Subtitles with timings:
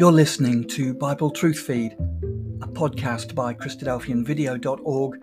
[0.00, 1.92] You're listening to Bible Truth Feed,
[2.62, 5.20] a podcast by Christadelphianvideo.org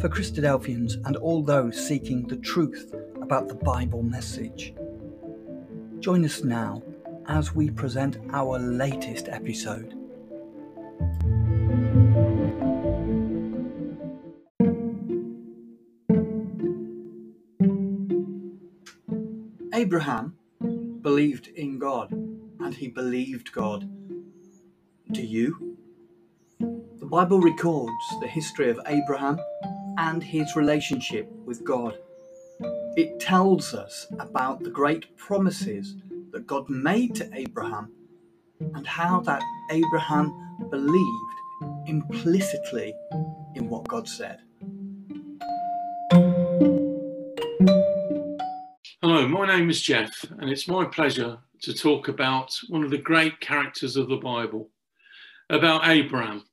[0.00, 4.72] for Christadelphians and all those seeking the truth about the Bible message.
[6.00, 6.82] Join us now
[7.26, 9.92] as we present our latest episode.
[19.74, 20.34] Abraham
[21.02, 23.86] believed in God and he believed God.
[25.14, 25.76] Do you?
[26.58, 29.38] The Bible records the history of Abraham
[29.96, 31.96] and his relationship with God.
[32.96, 35.94] It tells us about the great promises
[36.32, 37.92] that God made to Abraham
[38.74, 40.34] and how that Abraham
[40.68, 41.34] believed
[41.86, 42.92] implicitly
[43.54, 44.40] in what God said.
[49.00, 52.98] Hello, my name is Jeff, and it's my pleasure to talk about one of the
[52.98, 54.70] great characters of the Bible,
[55.50, 56.44] about Abraham.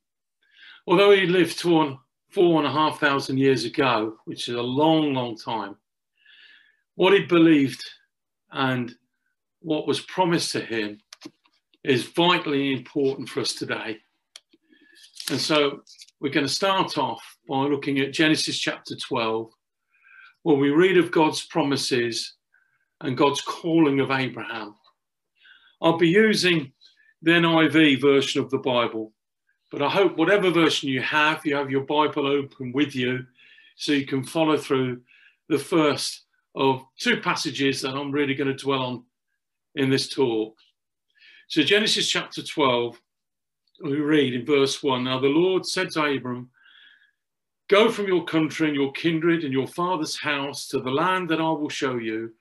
[0.86, 1.98] Although he lived four,
[2.30, 5.76] four and a half thousand years ago, which is a long, long time,
[6.94, 7.84] what he believed
[8.50, 8.94] and
[9.60, 10.98] what was promised to him
[11.84, 13.98] is vitally important for us today.
[15.30, 15.82] And so
[16.20, 19.50] we're going to start off by looking at Genesis chapter 12,
[20.42, 22.34] where we read of God's promises
[23.00, 24.74] and God's calling of Abraham.
[25.80, 26.72] I'll be using
[27.22, 29.12] the NIV version of the Bible,
[29.70, 33.24] but I hope whatever version you have, you have your Bible open with you
[33.76, 35.00] so you can follow through
[35.48, 36.22] the first
[36.54, 39.04] of two passages that I'm really going to dwell on
[39.74, 40.56] in this talk.
[41.48, 43.00] So, Genesis chapter 12,
[43.84, 46.50] we read in verse 1 Now the Lord said to Abram,
[47.68, 51.40] Go from your country and your kindred and your father's house to the land that
[51.40, 52.32] I will show you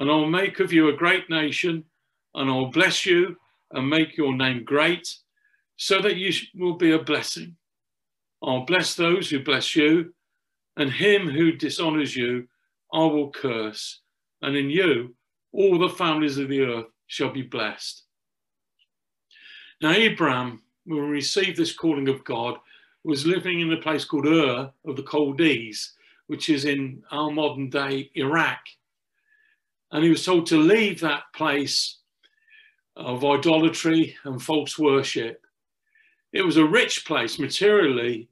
[0.00, 1.84] and I'll make of you a great nation,
[2.34, 3.36] and I'll bless you
[3.72, 5.16] and make your name great,
[5.76, 7.56] so that you will be a blessing.
[8.42, 10.14] I'll bless those who bless you,
[10.76, 12.48] and him who dishonors you,
[12.92, 14.00] I will curse.
[14.42, 15.14] And in you,
[15.52, 18.04] all the families of the earth shall be blessed.
[19.82, 22.56] Now, Abraham, when he received this calling of God,
[23.04, 25.92] was living in a place called Ur of the Chaldees,
[26.26, 28.60] which is in our modern day Iraq
[29.92, 31.98] and he was told to leave that place
[33.00, 35.44] of idolatry and false worship.
[36.32, 38.28] It was a rich place materially.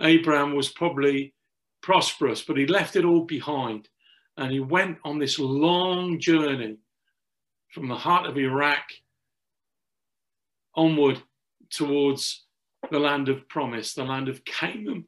[0.00, 1.34] Abraham was probably
[1.80, 3.88] prosperous, but he left it all behind
[4.38, 6.76] and he went on this long journey
[7.70, 8.84] from the heart of Iraq
[10.74, 11.20] onward
[11.70, 12.44] towards
[12.90, 15.04] the land of promise, the land of Canaan,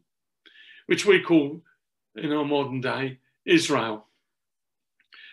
[0.86, 1.62] which we call
[2.16, 4.06] in our modern day Israel.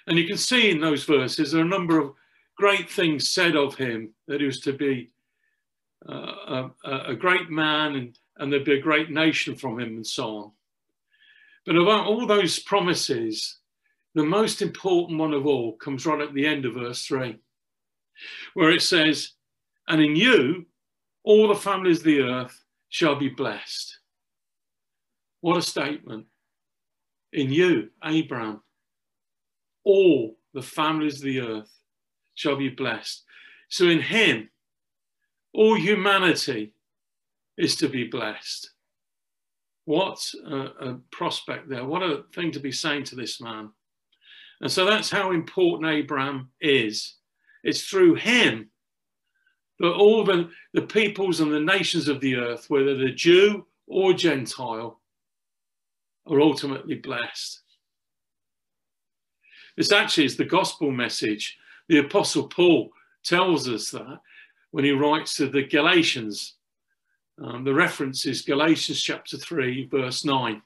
[0.05, 2.13] And you can see in those verses there are a number of
[2.57, 5.12] great things said of him that he was to be
[6.07, 10.06] uh, a, a, great man and, and there'd be a great nation from him and
[10.06, 10.51] so on.
[11.66, 13.57] But about all those promises,
[14.16, 17.38] the most important one of all comes right at the end of verse 3,
[18.53, 19.34] where it says,
[19.88, 20.66] And in you,
[21.24, 24.00] all the families of the earth shall be blessed.
[25.41, 26.25] What a statement.
[27.34, 28.62] In you, Abraham,
[29.84, 31.76] all the families of the earth
[32.38, 33.24] shall be blessed.
[33.68, 34.50] So in him,
[35.53, 36.72] all humanity
[37.58, 38.70] is to be blessed.
[39.86, 41.84] What a, a, prospect there.
[41.84, 43.72] What a thing to be saying to this man.
[44.62, 47.16] And so that's how important Abraham is.
[47.64, 48.69] It's through him
[49.80, 54.14] that all the, the peoples and the nations of the earth, whether they're Jew or
[54.14, 55.00] Gentile,
[56.28, 57.62] are ultimately blessed.
[59.75, 61.58] This actually is the gospel message.
[61.90, 62.90] The Apostle Paul
[63.24, 64.20] tells us that
[64.72, 66.56] when he writes to the Galatians.
[67.42, 70.62] Um, the reference is Galatians chapter 3, verse 9.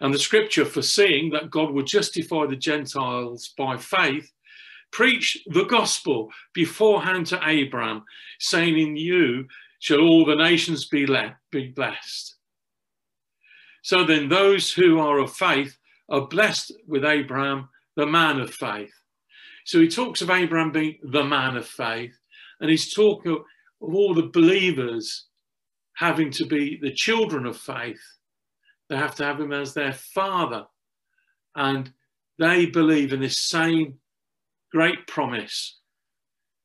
[0.00, 4.32] And the scripture, foreseeing that God would justify the Gentiles by faith,
[4.90, 8.04] preached the gospel beforehand to Abraham,
[8.38, 9.46] saying, In you
[9.80, 11.06] shall all the nations be,
[11.50, 12.36] be blessed.
[13.82, 15.76] So then, those who are of faith
[16.08, 18.92] are blessed with Abraham, the man of faith.
[19.68, 22.18] So he talks of Abraham being the man of faith,
[22.58, 23.42] and he's talking of,
[23.80, 25.26] all the believers
[25.94, 28.00] having to be the children of faith.
[28.88, 30.64] They have to have him as their father,
[31.54, 31.92] and
[32.38, 33.98] they believe in this same
[34.72, 35.78] great promise.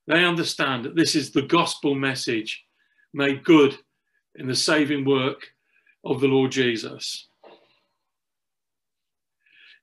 [0.07, 2.63] They understand that this is the gospel message
[3.13, 3.77] made good
[4.35, 5.47] in the saving work
[6.05, 7.27] of the Lord Jesus.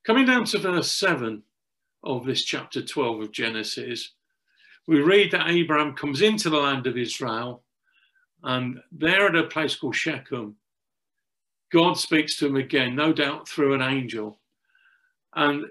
[0.07, 1.43] Coming down to verse 7
[2.03, 4.13] of this chapter 12 of Genesis,
[4.87, 7.63] we read that Abraham comes into the land of Israel,
[8.43, 10.57] and there at a place called Shechem,
[11.71, 14.41] God speaks to him again, no doubt through an angel.
[15.35, 15.67] And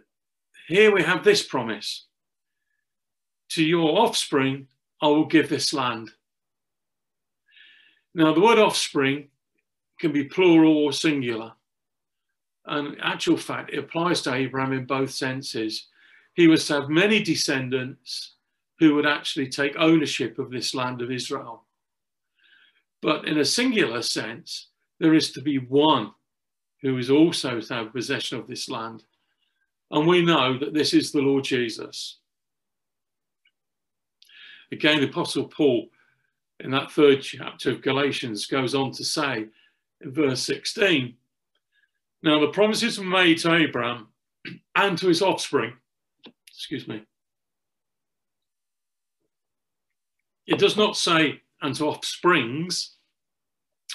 [0.67, 2.05] here we have this promise
[3.49, 4.67] To your offspring,
[5.01, 6.11] I will give this land.
[8.13, 9.29] Now, the word offspring
[9.99, 11.53] can be plural or singular.
[12.65, 15.87] And actual fact, it applies to Abraham in both senses.
[16.39, 18.35] He was to have many descendants
[18.79, 21.65] who would actually take ownership of this land of Israel.
[23.01, 24.69] But in a singular sense,
[25.01, 26.13] there is to be one
[26.81, 29.03] who is also to have possession of this land.
[29.91, 32.19] And we know that this is the Lord Jesus.
[34.71, 35.89] Again, the Apostle Paul,
[36.61, 39.47] in that third chapter of Galatians, goes on to say
[39.99, 41.15] in verse 16
[42.23, 44.07] Now the promises were made to Abraham
[44.73, 45.73] and to his offspring.
[46.59, 47.01] Excuse me.
[50.45, 52.97] It does not say unto offsprings,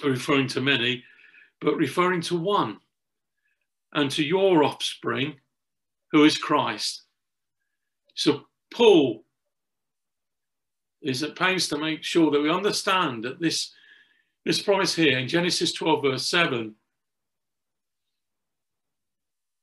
[0.03, 1.05] referring to many,
[1.61, 2.79] but referring to one,
[3.93, 5.35] and to your offspring,
[6.11, 7.03] who is Christ.
[8.15, 9.27] So Paul
[11.03, 13.75] is at pains to make sure that we understand that this,
[14.47, 16.75] this promise here in Genesis 12, verse 7,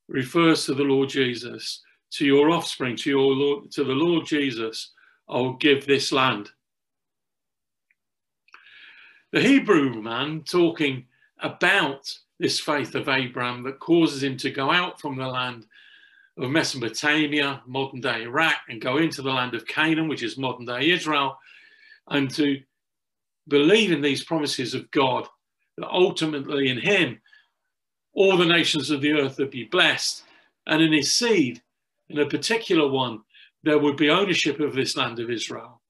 [0.08, 4.92] refers to the Lord Jesus, to your offspring, to your Lord, to the Lord Jesus,
[5.30, 6.50] I will give this land.
[9.32, 11.06] The Hebrew man talking
[11.40, 15.66] about this faith of Abraham that causes him to go out from the land
[16.38, 20.66] of Mesopotamia, modern day Iraq, and go into the land of Canaan, which is modern
[20.66, 21.38] day Israel,
[22.10, 22.62] and to
[23.48, 25.28] believe in these promises of God
[25.78, 27.22] that ultimately in him
[28.14, 30.24] all the nations of the earth would be blessed,
[30.68, 31.62] and in his seed,
[32.12, 33.20] in a particular one,
[33.64, 35.82] there would be ownership of this land of Israel.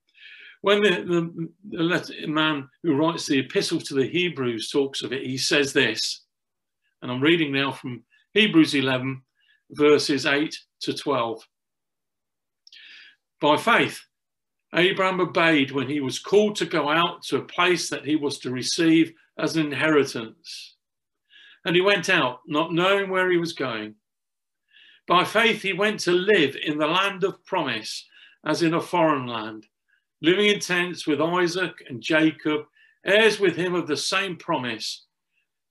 [0.61, 5.23] When the, the, the man who writes the epistle to the Hebrews talks of it,
[5.23, 6.23] he says this,
[7.01, 8.03] and I'm reading now from
[8.33, 9.23] Hebrews 11,
[9.71, 11.41] verses 8 to 12.
[13.39, 13.99] By faith,
[14.75, 18.37] Abraham obeyed when he was called to go out to a place that he was
[18.39, 20.75] to receive as an inheritance.
[21.65, 23.95] And he went out, not knowing where he was going.
[25.07, 28.07] By faith, he went to live in the land of promise,
[28.45, 29.67] as in a foreign land
[30.21, 32.61] living in tents with Isaac and Jacob,
[33.05, 35.05] heirs with him of the same promise.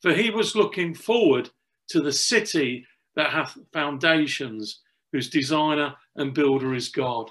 [0.02, 1.50] For he was looking forward
[1.88, 2.86] to the city
[3.16, 4.80] that hath foundations,
[5.12, 7.30] whose designer and builder is God.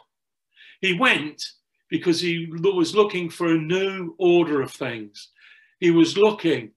[0.81, 1.43] He went
[1.89, 5.29] because he was looking for a new order of things.
[5.79, 6.71] He was looking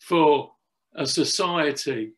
[0.00, 0.52] for
[0.94, 2.12] a society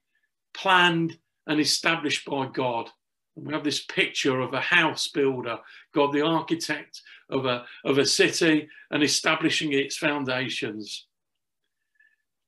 [0.55, 2.91] planned and established by God.
[3.37, 5.59] And we have this picture of a house builder,
[5.95, 7.01] God the architect
[7.31, 11.07] of a, of a city and establishing its foundations.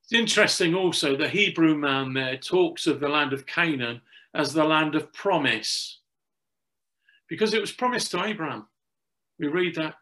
[0.03, 4.03] It's interesting also the Hebrew man there talks of the land of Canaan
[4.35, 6.01] as the land of promise
[7.29, 8.67] because it was promised to Abraham.
[9.39, 9.95] We read that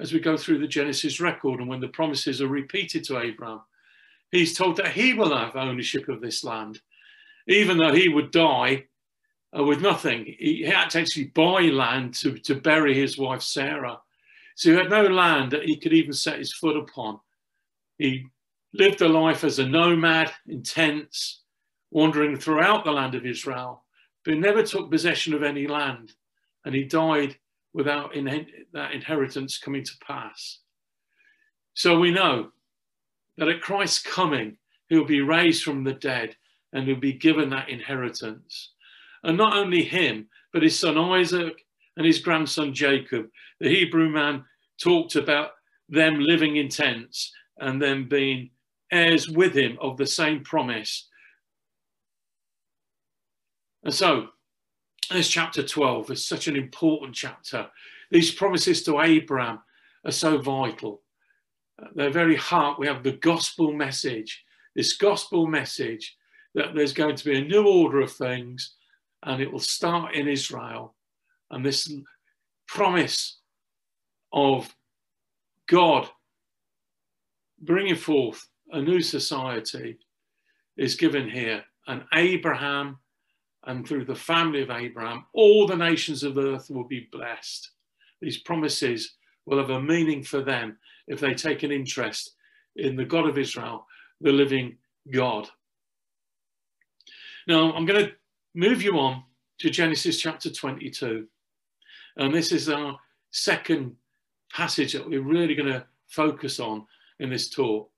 [0.00, 3.60] as we go through the Genesis record and when the promises are repeated to Abraham.
[4.32, 6.80] He's told that he will have ownership of this land,
[7.46, 8.84] even though he would die
[9.56, 10.24] uh, with nothing.
[10.24, 13.98] He, he had to actually buy land to, to bury his wife Sarah.
[14.56, 17.20] So he had no land that he could even set his foot upon.
[17.98, 18.26] He
[18.72, 21.42] lived a life as a nomad in tents,
[21.90, 23.84] wandering throughout the land of Israel,
[24.24, 26.12] but never took possession of any land.
[26.64, 27.36] And he died
[27.72, 30.60] without in, that inheritance coming to pass.
[31.74, 32.50] So we know
[33.36, 34.56] that at Christ's coming,
[34.88, 36.36] he'll be raised from the dead
[36.74, 38.72] and he'll be given that inheritance.
[39.22, 41.64] And not only him, but his son Isaac
[41.96, 43.28] and his grandson Jacob.
[43.60, 44.44] The Hebrew man
[44.82, 45.52] talked about
[45.88, 48.50] them living in tents and them being
[48.92, 51.08] heirs with him of the same promise.
[53.84, 54.28] And so,
[55.10, 57.68] this chapter 12 is such an important chapter.
[58.10, 59.60] These promises to Abraham
[60.04, 61.02] are so vital.
[61.80, 66.16] At their very heart, we have the gospel message, this gospel message
[66.54, 68.74] that there's going to be a new order of things
[69.24, 70.94] and it will start in Israel.
[71.50, 71.92] And this
[72.66, 73.38] promise
[74.32, 74.74] of
[75.68, 76.08] God
[77.60, 79.98] bringing forth a new society
[80.76, 81.64] is given here.
[81.86, 82.98] And Abraham,
[83.66, 87.70] and through the family of Abraham, all the nations of the earth will be blessed.
[88.20, 89.14] These promises
[89.46, 92.34] will have a meaning for them if they take an interest
[92.76, 93.86] in the God of Israel,
[94.20, 94.76] the living
[95.10, 95.48] God.
[97.46, 98.12] Now, I'm going to
[98.54, 99.22] move you on
[99.58, 101.26] to Genesis chapter 22.
[102.16, 102.98] And this is our
[103.32, 103.96] second
[104.50, 106.86] passage that we're really going to focus on
[107.20, 107.90] in this talk.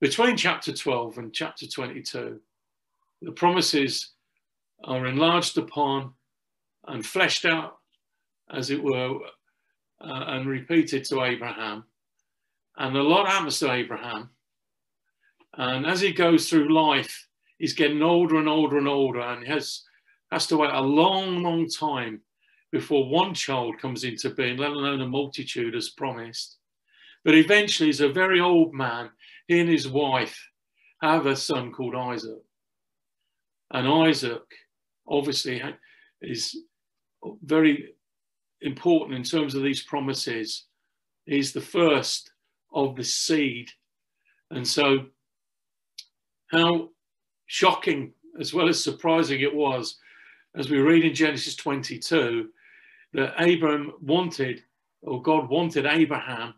[0.00, 2.40] Between chapter 12 and chapter 22,
[3.22, 4.12] the promises
[4.84, 6.14] are enlarged upon
[6.86, 7.78] and fleshed out,
[8.50, 9.18] as it were,
[10.00, 11.84] uh, and repeated to Abraham.
[12.76, 14.30] And a lot happens to Abraham.
[15.54, 17.27] And as he goes through life,
[17.58, 19.82] he's getting older and older and older and has,
[20.30, 22.20] has to wait a long, long time
[22.70, 26.58] before one child comes into being, let alone a multitude as promised.
[27.24, 29.10] But eventually, he's a very old man.
[29.46, 30.38] He and his wife
[31.02, 32.42] have a son called Isaac.
[33.70, 34.42] And Isaac,
[35.06, 35.62] obviously,
[36.22, 36.56] is
[37.42, 37.94] very
[38.60, 40.66] important in terms of these promises.
[41.26, 42.30] He's the first
[42.72, 43.70] of the seed.
[44.50, 45.06] And so,
[46.46, 46.90] how
[47.48, 49.98] shocking as well as surprising it was,
[50.54, 52.50] as we read in Genesis 22,
[53.14, 54.62] that Abram wanted,
[55.02, 56.54] or God wanted Abraham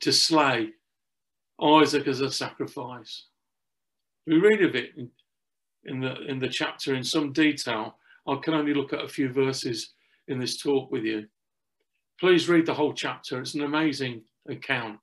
[0.00, 0.70] to slay
[1.62, 3.26] Isaac as a sacrifice.
[4.26, 5.10] We read of it in,
[5.84, 7.96] in, the, in the chapter in some detail.
[8.26, 9.92] I can only look at a few verses
[10.28, 11.26] in this talk with you.
[12.20, 13.40] Please read the whole chapter.
[13.40, 14.98] It's an amazing account.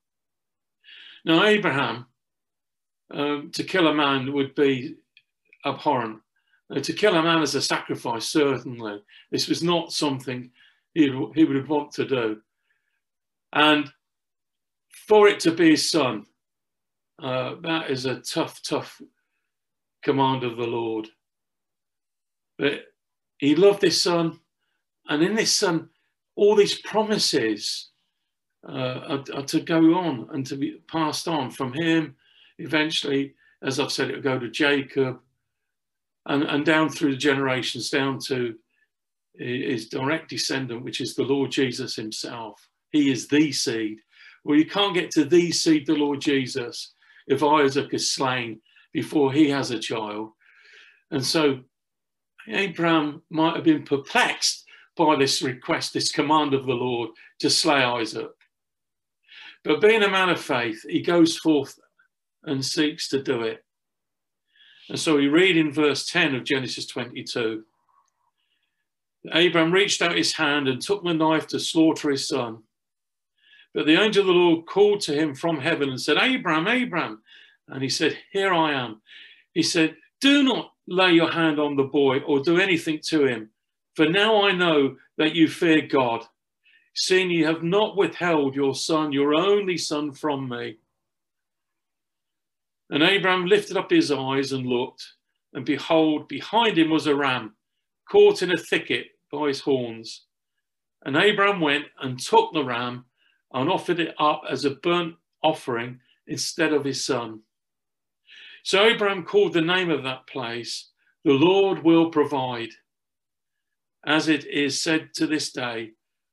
[1.24, 2.06] Now, Abraham,
[3.10, 4.96] um, to kill a man would be
[5.64, 6.20] abhorrent.
[6.74, 9.02] Uh, to kill a man as a sacrifice, certainly.
[9.30, 10.50] This was not something
[10.94, 12.40] he, he would want to do.
[13.52, 13.90] And
[15.08, 16.26] for it to be his son,
[17.20, 19.00] uh, that is a tough, tough
[20.02, 21.08] command of the Lord.
[22.58, 22.84] But
[23.38, 24.38] he loved his son,
[25.08, 25.88] and in this son,
[26.36, 27.90] all these promises
[28.68, 32.14] uh, are, are, to go on and to be passed on from him.
[32.60, 35.18] Eventually, as I've said, it will go to Jacob,
[36.26, 38.54] and, and down through the generations, down to
[39.34, 42.60] his direct descendant, which is the Lord Jesus himself.
[42.90, 43.98] He is the seed.
[44.44, 46.92] Well, you can't get to the seed, the Lord Jesus,
[47.26, 48.60] if Isaac is slain
[48.92, 50.30] before he has a child.
[51.10, 51.60] And so
[52.48, 54.64] Abraham might have been perplexed
[54.96, 58.30] by this request, this command of the Lord to slay Isaac.
[59.64, 61.78] But being a man of faith, he goes forth
[62.44, 63.64] and seeks to do it.
[64.88, 67.64] And so we read in verse 10 of Genesis 22
[69.32, 72.62] Abraham reached out his hand and took the knife to slaughter his son.
[73.74, 77.22] But the angel of the Lord called to him from heaven and said, Abraham, Abraham.
[77.68, 79.02] And he said, Here I am.
[79.52, 83.50] He said, Do not lay your hand on the boy or do anything to him,
[83.94, 86.24] for now I know that you fear God,
[86.94, 90.78] seeing you have not withheld your son, your only son, from me.
[92.90, 95.06] And Abraham lifted up his eyes and looked,
[95.52, 97.54] and behold, behind him was a ram,
[98.08, 100.26] caught in a thicket by his horns.
[101.04, 103.04] And Abraham went and took the ram
[103.52, 107.40] and offered it up as a burnt offering instead of his son.
[108.64, 110.90] So Abraham called the name of that place,
[111.24, 112.70] The Lord will provide.
[114.04, 115.92] As it is said to this day,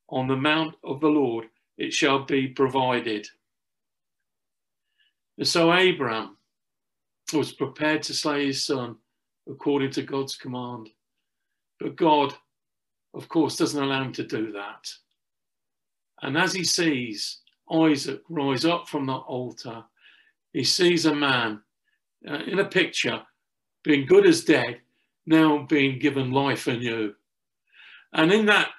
[0.09, 1.45] on the mount of the Lord
[1.77, 3.27] it shall be provided.
[5.37, 6.36] And so Abraham
[7.33, 8.95] was prepared to slay his son
[9.49, 10.89] according to God's command.
[11.79, 12.33] But God,
[13.13, 14.91] of course, doesn't allow him to do that.
[16.21, 17.39] And as he sees
[17.71, 19.83] Isaac rise up from the altar,
[20.53, 21.61] he sees a man
[22.27, 23.21] uh, in a picture
[23.83, 24.79] being good as dead,
[25.25, 27.13] now being given life anew.
[28.13, 28.69] And in that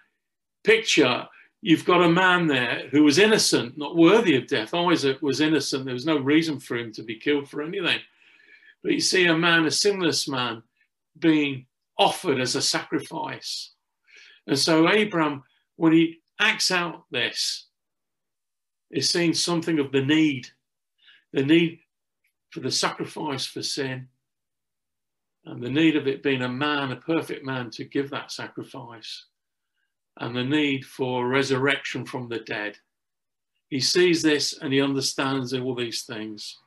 [0.64, 1.26] picture,
[1.61, 4.75] you've got a man there who was innocent, not worthy of death.
[4.75, 5.85] Isaac was innocent.
[5.85, 8.00] There was no reason for him to be killed for anything.
[8.83, 10.63] But you see a man, a sinless man,
[11.19, 11.67] being
[11.99, 13.73] offered as a sacrifice.
[14.47, 15.43] And so Abraham,
[15.77, 17.67] when he acts out this,
[18.91, 20.49] is seeing something of the need,
[21.33, 21.81] the need
[22.51, 24.09] for the sacrifice for sin,
[25.45, 29.27] and the need of it being a man, a perfect man, to give that sacrifice,
[30.19, 32.77] and the need for resurrection from the dead.
[33.69, 36.59] He sees this and he understands all these things.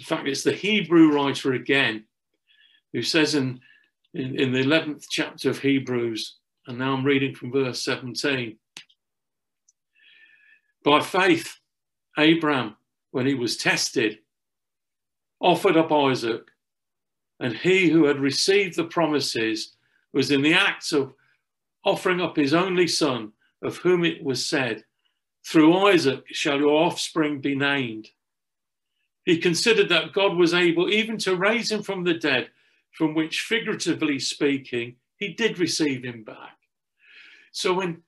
[0.00, 2.04] In fact, it's the Hebrew writer again
[2.94, 3.60] who says in,
[4.14, 8.56] in, in the 11th chapter of Hebrews, and now I'm reading from verse 17.
[10.82, 11.58] By faith,
[12.18, 12.76] Abraham,
[13.10, 14.20] when he was tested,
[15.38, 16.50] offered up Isaac,
[17.38, 19.76] and he who had received the promises
[20.14, 21.12] was in the act of
[21.84, 24.82] offering up his only son, of whom it was said,
[25.46, 28.08] Through Isaac shall your offspring be named.
[29.24, 32.48] He considered that God was able even to raise him from the dead,
[32.92, 36.56] from which, figuratively speaking, he did receive him back.
[37.52, 38.02] So when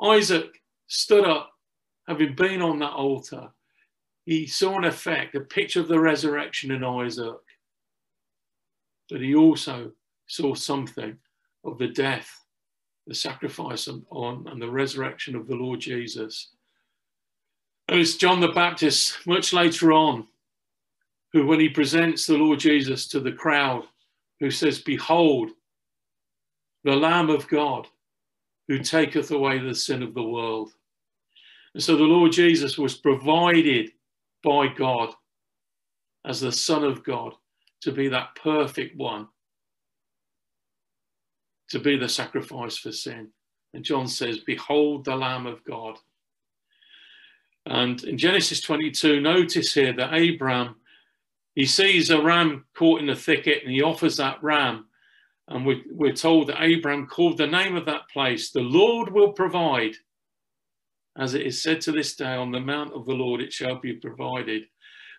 [0.00, 1.52] Isaac stood up,
[2.06, 3.50] having been on that altar,
[4.24, 7.36] he saw an effect, a picture of the resurrection in Isaac.
[9.10, 9.92] But he also
[10.26, 11.16] saw something
[11.64, 12.44] of the death,
[13.06, 16.50] the sacrifice on, and the resurrection of the Lord Jesus.
[17.88, 20.26] And it's John the Baptist, much later on,
[21.32, 23.84] who, when he presents the Lord Jesus to the crowd,
[24.40, 25.50] who says, Behold,
[26.84, 27.86] the Lamb of God,
[28.68, 30.72] who taketh away the sin of the world.
[31.74, 33.90] And so the Lord Jesus was provided
[34.42, 35.14] by God
[36.24, 37.34] as the Son of God
[37.82, 39.28] to be that perfect one,
[41.70, 43.28] to be the sacrifice for sin.
[43.74, 45.98] And John says, Behold the Lamb of God.
[47.66, 50.76] And in Genesis 22, notice here that Abraham,
[51.58, 54.86] he sees a ram caught in a thicket and he offers that ram.
[55.48, 59.32] And we, we're told that Abraham called the name of that place, the Lord will
[59.32, 59.96] provide.
[61.18, 63.80] As it is said to this day, on the mount of the Lord it shall
[63.80, 64.66] be provided.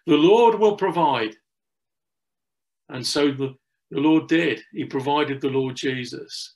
[0.06, 1.36] The Lord will provide.
[2.88, 3.54] And so the,
[3.92, 4.62] the Lord did.
[4.72, 6.56] He provided the Lord Jesus.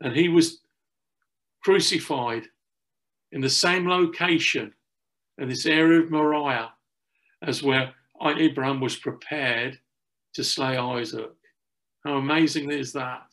[0.00, 0.60] And he was
[1.64, 2.44] crucified
[3.32, 4.72] in the same location
[5.38, 6.70] in this area of Moriah
[7.42, 9.78] as where Abraham was prepared
[10.34, 11.30] to slay Isaac.
[12.04, 13.26] How amazing is that?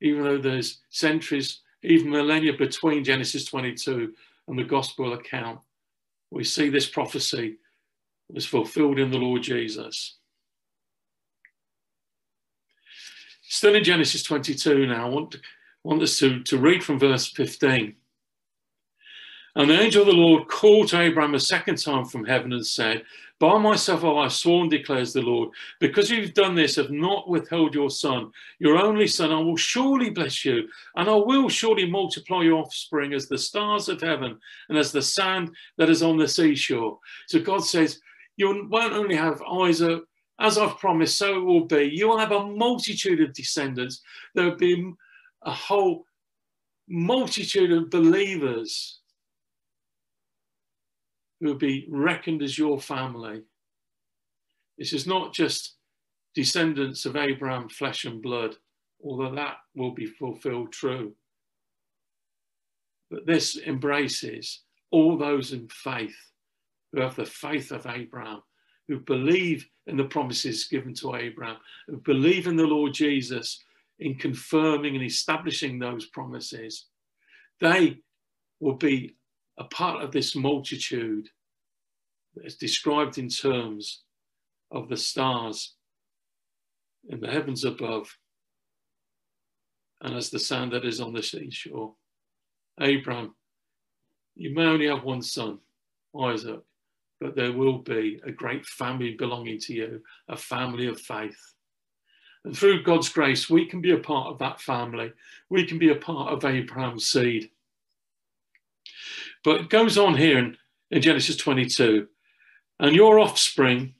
[0.00, 4.12] Even though there's centuries, even millennia between Genesis 22
[4.46, 5.60] and the gospel account,
[6.30, 7.56] we see this prophecy
[8.28, 10.16] was fulfilled in the Lord Jesus.
[13.42, 15.36] Still in Genesis 22 now, I want,
[15.82, 17.94] want us to, to read from verse 15.
[19.56, 22.64] And the angel of the Lord called to Abraham a second time from heaven and
[22.64, 23.02] said,
[23.40, 27.72] By myself have I sworn, declares the Lord, because you've done this, have not withheld
[27.72, 32.42] your son, your only son, I will surely bless you, and I will surely multiply
[32.42, 36.26] your offspring as the stars of heaven and as the sand that is on the
[36.26, 36.98] seashore.
[37.28, 38.00] So God says,
[38.36, 40.02] You won't only have Isaac,
[40.40, 41.90] as I've promised, so it will be.
[41.92, 44.02] You will have a multitude of descendants.
[44.34, 44.92] There will be
[45.42, 46.06] a whole
[46.88, 48.97] multitude of believers
[51.40, 53.42] who will be reckoned as your family.
[54.76, 55.76] This is not just
[56.34, 58.56] descendants of Abraham, flesh and blood,
[59.02, 61.14] although that will be fulfilled true.
[63.10, 66.16] But this embraces all those in faith
[66.92, 68.42] who have the faith of Abraham,
[68.86, 73.62] who believe in the promises given to Abraham, who believe in the Lord Jesus
[73.98, 76.86] in confirming and establishing those promises.
[77.60, 77.98] They
[78.60, 79.16] will be
[79.58, 81.28] a part of this multitude
[82.34, 84.02] that is described in terms
[84.70, 85.74] of the stars
[87.08, 88.16] in the heavens above
[90.00, 91.92] and as the sand that is on the seashore.
[92.80, 93.34] Abraham,
[94.36, 95.58] you may only have one son,
[96.18, 96.60] Isaac,
[97.20, 101.54] but there will be a great family belonging to you, a family of faith.
[102.44, 105.12] And through God's grace, we can be a part of that family.
[105.50, 107.50] We can be a part of Abraham's seed.
[109.48, 110.58] But it goes on here in,
[110.90, 112.06] in Genesis 22
[112.80, 113.94] and your offspring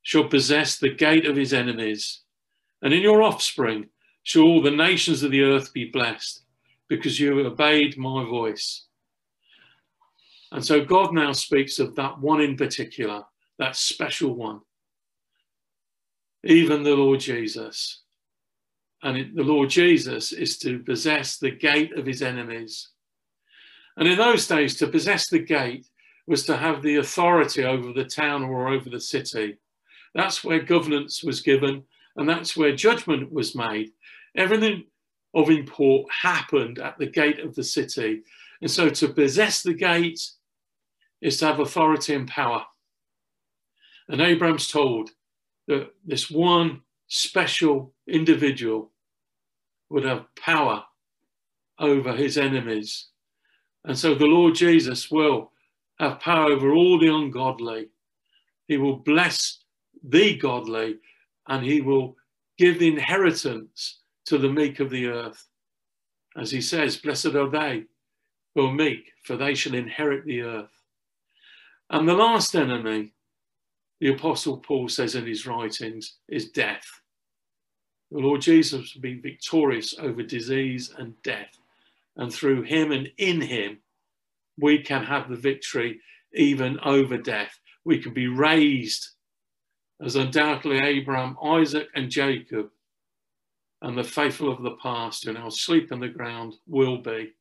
[0.00, 2.22] shall possess the gate of his enemies,
[2.80, 3.90] and in your offspring
[4.22, 6.44] shall all the nations of the earth be blessed,
[6.88, 8.86] because you obeyed my voice.
[10.50, 13.22] And so God now speaks of that one in particular,
[13.58, 14.62] that special one,
[16.42, 18.00] even the Lord Jesus.
[19.02, 22.92] And it, the Lord Jesus is to possess the gate of his enemies.
[23.96, 25.86] And in those days, to possess the gate
[26.26, 29.56] was to have the authority over the town or over the city.
[30.14, 31.84] That's where governance was given,
[32.16, 33.92] and that's where judgment was made.
[34.36, 34.84] Everything
[35.34, 38.22] of import happened at the gate of the city.
[38.60, 40.20] And so to possess the gate
[41.20, 42.64] is to have authority and power.
[44.08, 45.10] And Abraham's told
[45.68, 48.92] that this one special individual
[49.90, 50.84] would have power
[51.78, 53.08] over his enemies.
[53.86, 55.52] And so the Lord Jesus will
[56.00, 57.88] have power over all the ungodly.
[58.66, 59.60] He will bless
[60.02, 60.98] the godly
[61.48, 62.16] and he will
[62.58, 65.46] give the inheritance to the meek of the earth.
[66.36, 67.84] As he says, Blessed are they
[68.54, 70.82] who are meek, for they shall inherit the earth.
[71.88, 73.12] And the last enemy,
[74.00, 76.84] the Apostle Paul says in his writings, is death.
[78.10, 81.56] The Lord Jesus will be victorious over disease and death.
[82.16, 83.78] And through him and in him,
[84.58, 86.00] we can have the victory
[86.32, 87.58] even over death.
[87.84, 89.08] We can be raised
[90.02, 92.68] as undoubtedly Abraham, Isaac, and Jacob,
[93.82, 97.32] and the faithful of the past who now sleep in the ground will be.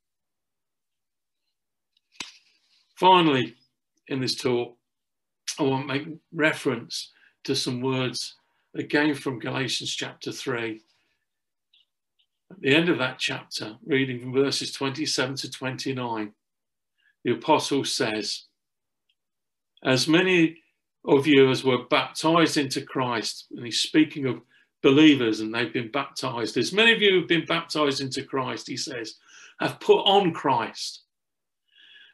[2.95, 3.55] Finally,
[4.07, 4.77] in this talk,
[5.59, 7.11] I want to make reference
[7.45, 8.35] to some words
[8.75, 10.81] again from Galatians chapter 3.
[12.55, 16.31] At the end of that chapter, reading from verses 27 to 29,
[17.25, 18.45] the apostle says,
[19.83, 20.59] As many
[21.03, 24.39] of you as were baptized into Christ, and he's speaking of
[24.81, 28.77] believers and they've been baptized, as many of you have been baptized into Christ, he
[28.77, 29.15] says,
[29.59, 31.01] have put on Christ.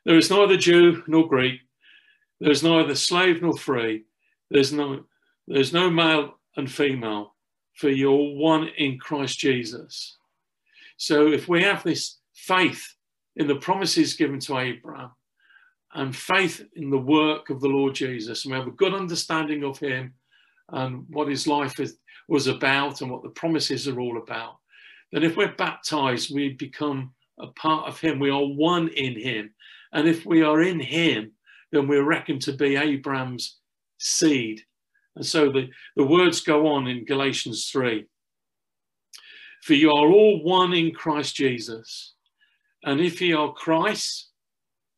[0.06, 1.60] There is neither Jew nor Greek,
[2.40, 4.06] there is neither slave nor free,
[4.50, 5.04] there's no,
[5.48, 7.36] there's no male and female,
[7.76, 10.18] for you're one in Christ Jesus.
[11.02, 12.94] So if we have this faith
[13.36, 15.10] in the promises given to Abraham
[15.96, 19.64] and faith in the work of the Lord Jesus, and we have a good understanding
[19.64, 20.14] of him
[20.70, 24.58] and what his life is, was about and what the promises are all about,
[25.12, 28.20] then if we're baptized, we become a part of him.
[28.20, 29.56] We are one in him.
[29.94, 31.32] And if we are in him,
[31.72, 33.58] then we're reckoned to be Abraham's
[33.98, 34.62] seed.
[35.16, 38.06] And so the, the words go on in Galatians 3.
[39.64, 42.14] For you are all one in Christ Jesus.
[42.84, 44.30] And if ye are Christ,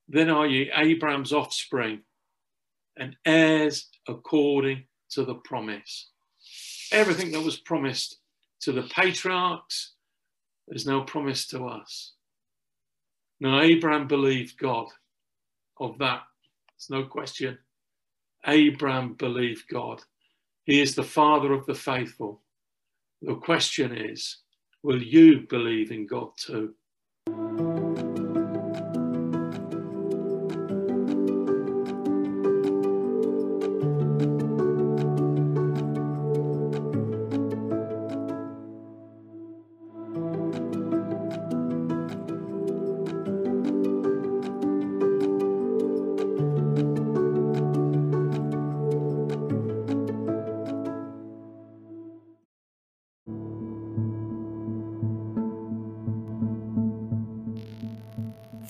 [0.08, 2.02] then are ye Abraham's offspring
[2.97, 6.10] and heirs according to the promise.
[6.91, 8.19] Everything that was promised
[8.62, 9.93] to the patriarchs,
[10.69, 12.13] is now promised to us.
[13.39, 14.88] Now, Abraham believed God.
[15.80, 16.21] Of that,
[16.76, 17.58] It's no question.
[18.45, 20.02] Abraham believed God.
[20.65, 22.41] He is the father of the faithful.
[23.21, 24.42] The question is,
[24.84, 26.74] will you believe in God too?